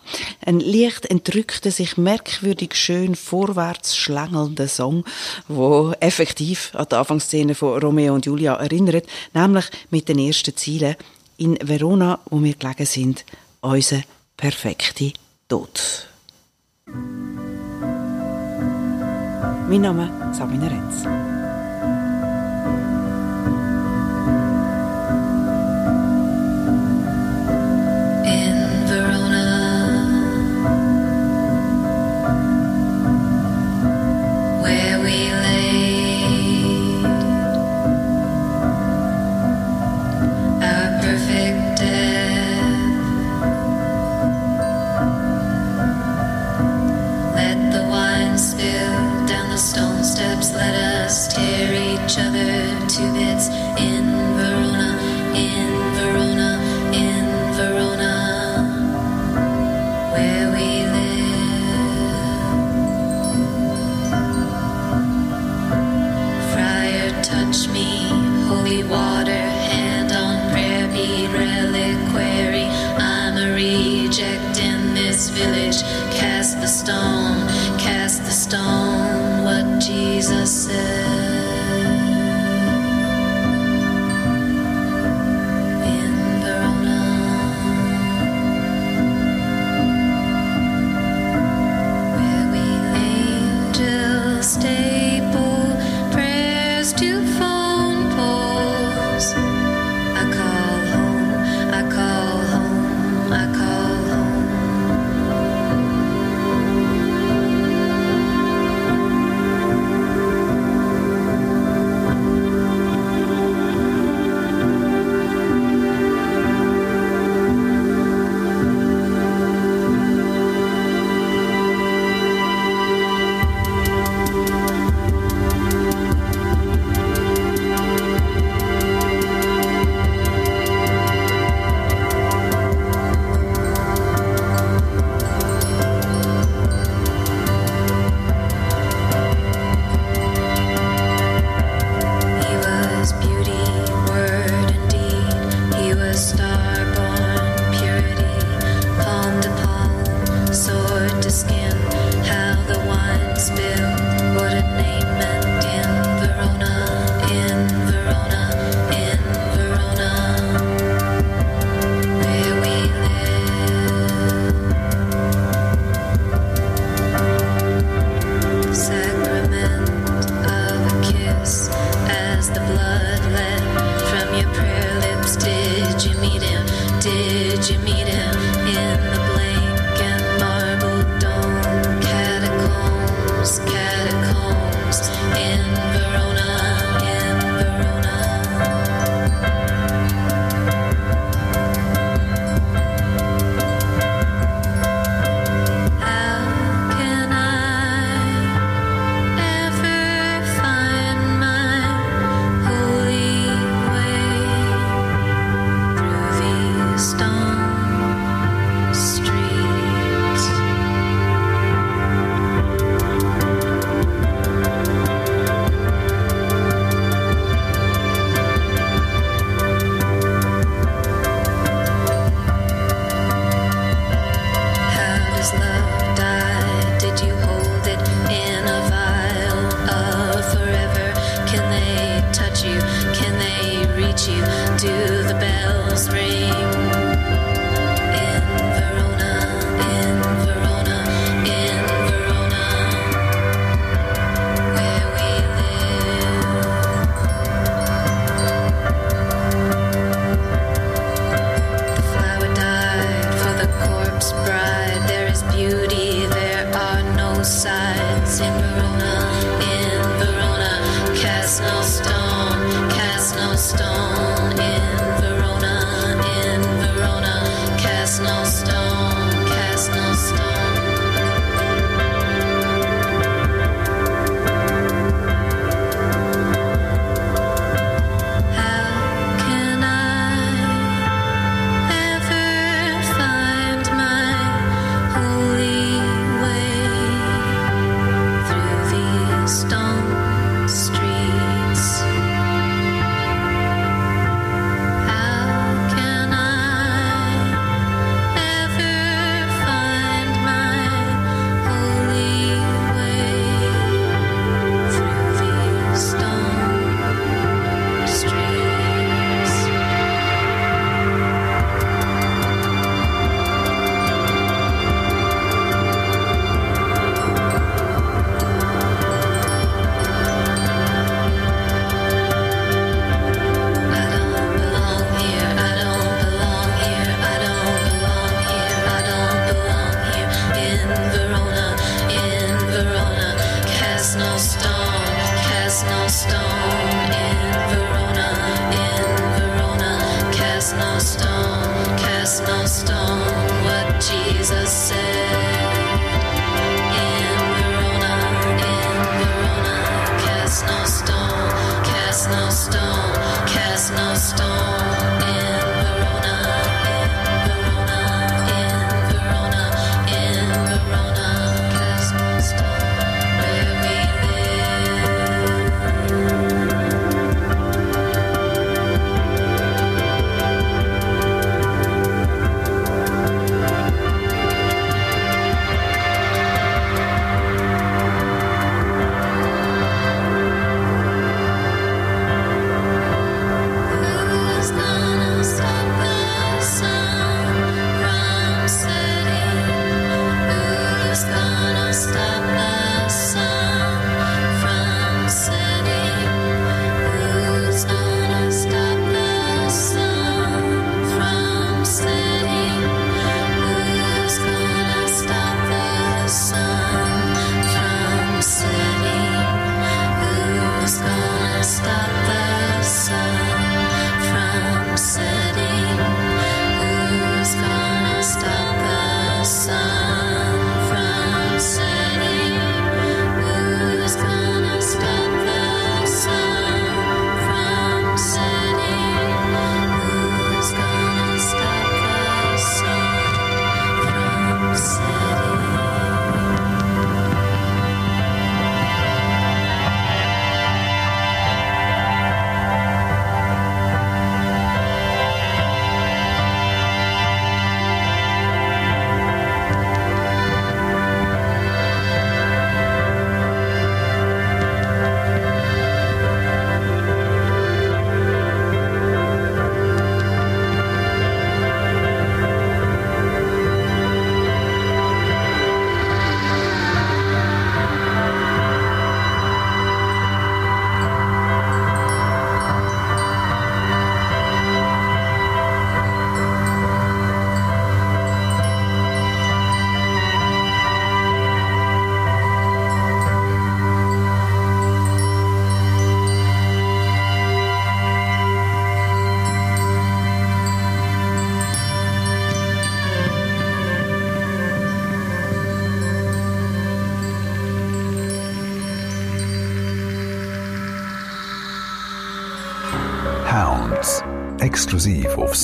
Ein 0.46 0.62
leicht 0.62 1.06
entrückter, 1.08 1.70
sich 1.70 1.98
merkwürdig 1.98 2.76
schön 2.76 3.16
vorwärts 3.16 3.98
schlängelnder 3.98 4.70
Song, 4.70 5.04
wo 5.50 5.93
effektiv 6.00 6.72
an 6.76 6.86
die 6.89 6.96
Anfangsszene 6.96 7.56
von 7.56 7.78
Romeo 7.78 8.14
und 8.14 8.26
Julia 8.26 8.56
erinnert, 8.56 9.06
nämlich 9.34 9.66
mit 9.89 10.08
den 10.08 10.20
ersten 10.20 10.56
Zielen 10.56 10.96
in 11.36 11.58
Verona, 11.62 12.20
wo 12.30 12.41
wir 12.41 12.54
gelegen 12.54 12.86
sind, 12.86 13.26
unser 13.60 14.02
perfekte 14.38 15.12
Tod. 15.50 16.08
Mein 19.68 19.82
Name 19.82 20.10
ist 20.32 20.38
Sabine 20.38 20.72
Renz. 20.72 21.45
Where 34.66 34.99
we 34.99 35.32
laid 35.32 35.75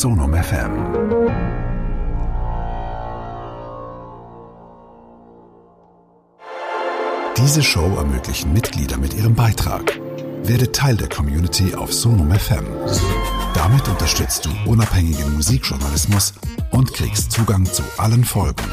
Sonom 0.02 0.34
FM. 0.34 0.72
Diese 7.38 7.62
Show 7.62 7.98
ermöglichen 7.98 8.52
Mitglieder 8.52 8.98
mit 8.98 9.14
ihrem 9.14 9.36
Beitrag. 9.36 10.00
Werde 10.42 10.72
Teil 10.72 10.98
der 10.98 11.08
Community 11.08 11.76
auf 11.76 11.94
Sonom 11.94 12.32
FM. 12.32 12.66
Damit 13.54 13.88
unterstützt 13.88 14.44
du 14.44 14.50
unabhängigen 14.66 15.36
Musikjournalismus 15.36 16.34
und 16.72 16.92
kriegst 16.96 17.32
Zugang 17.32 17.66
zu 17.66 17.84
allen 18.00 18.24
Folgen. 18.24 18.66